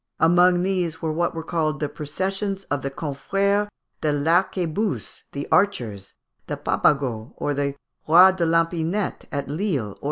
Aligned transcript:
Amongst 0.19 0.63
these 0.63 0.99
were 1.03 1.11
what 1.13 1.35
were 1.35 1.43
called 1.43 1.79
the 1.79 1.87
processions 1.87 2.63
of 2.71 2.81
the 2.81 2.89
Confrères 2.89 3.67
de 4.01 4.11
l'Arquebuse, 4.11 5.25
the 5.31 5.47
Archers, 5.51 6.15
the 6.47 6.57
Papegaut, 6.57 7.37
the 7.55 7.75
roi 8.07 8.31
de 8.31 8.43
l'Epinette, 8.47 9.25
at 9.31 9.47
Lille 9.47 9.93
(Fig. 9.93 9.99